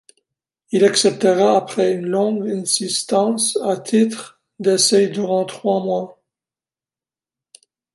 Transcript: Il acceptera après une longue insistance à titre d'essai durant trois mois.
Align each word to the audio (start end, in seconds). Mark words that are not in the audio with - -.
Il 0.71 0.83
acceptera 0.83 1.55
après 1.55 1.93
une 1.93 2.07
longue 2.07 2.49
insistance 2.49 3.55
à 3.63 3.77
titre 3.77 4.41
d'essai 4.59 5.09
durant 5.09 5.45
trois 5.45 5.79
mois. 5.83 6.19